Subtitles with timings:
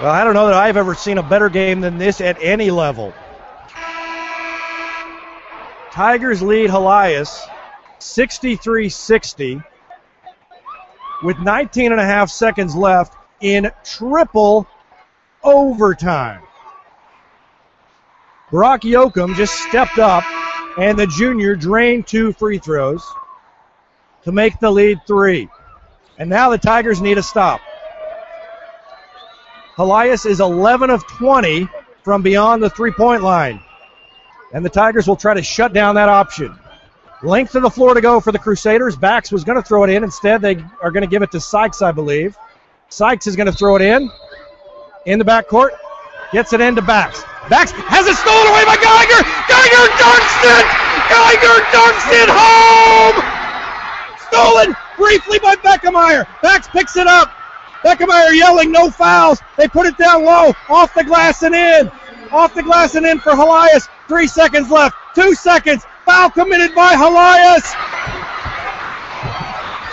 [0.00, 2.70] Well, I don't know that I've ever seen a better game than this at any
[2.70, 3.14] level.
[5.92, 7.46] Tigers lead Helias
[8.00, 9.62] 63 60
[11.22, 14.66] with 19 and a half seconds left in triple
[15.44, 16.42] overtime.
[18.50, 20.24] Brock Yoakum just stepped up,
[20.76, 23.04] and the junior drained two free throws
[24.24, 25.48] to make the lead three.
[26.18, 27.60] And now the Tigers need a stop.
[29.76, 31.68] Helias is 11 of 20
[32.02, 33.60] from beyond the three point line.
[34.52, 36.56] And the Tigers will try to shut down that option.
[37.22, 38.96] Length of the floor to go for the Crusaders.
[38.96, 40.04] Bax was going to throw it in.
[40.04, 42.36] Instead, they are going to give it to Sykes, I believe.
[42.88, 44.10] Sykes is going to throw it in.
[45.06, 45.70] In the backcourt.
[46.32, 47.22] Gets it into Bax.
[47.48, 49.22] Bax has it stolen away by Geiger.
[49.46, 50.66] Geiger dunks it.
[51.10, 53.16] Geiger dunks it home.
[54.28, 56.26] Stolen briefly by Beckemeyer.
[56.42, 57.30] Bax picks it up.
[57.84, 59.40] Beckemeyer yelling no fouls.
[59.58, 60.52] They put it down low.
[60.70, 61.90] Off the glass and in.
[62.32, 63.88] Off the glass and in for Helias.
[64.08, 64.96] Three seconds left.
[65.14, 65.84] Two seconds.
[66.06, 67.74] Foul committed by Helias.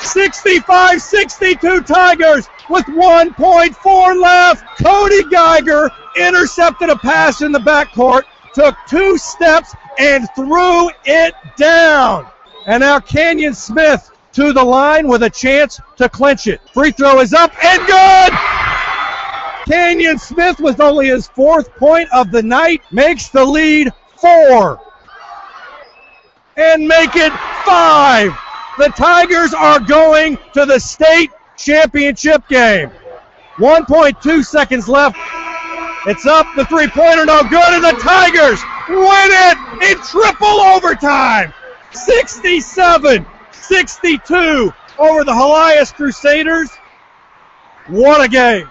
[0.02, 4.64] 65 62 Tigers with 1.4 left.
[4.82, 12.26] Cody Geiger intercepted a pass in the backcourt, took two steps, and threw it down.
[12.66, 16.62] And now Canyon Smith to the line with a chance to clinch it.
[16.74, 18.34] Free throw is up and good!
[19.66, 24.80] Canyon Smith, with only his fourth point of the night, makes the lead four.
[26.58, 27.32] And make it
[27.66, 28.32] five.
[28.78, 32.92] The Tigers are going to the state championship game.
[33.58, 35.18] 1.2 seconds left.
[36.08, 36.48] It's up.
[36.56, 37.74] The three pointer, no good.
[37.74, 41.54] And the Tigers win it in triple overtime.
[41.92, 46.70] 67 62 over the Helias Crusaders.
[47.88, 48.70] What a game.